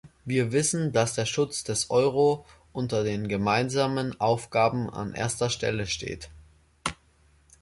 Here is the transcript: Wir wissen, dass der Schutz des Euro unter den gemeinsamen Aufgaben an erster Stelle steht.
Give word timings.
Wir 0.25 0.51
wissen, 0.51 0.91
dass 0.93 1.13
der 1.13 1.27
Schutz 1.27 1.63
des 1.63 1.91
Euro 1.91 2.43
unter 2.73 3.03
den 3.03 3.27
gemeinsamen 3.27 4.19
Aufgaben 4.19 4.89
an 4.89 5.13
erster 5.13 5.51
Stelle 5.51 5.85
steht. 5.85 6.31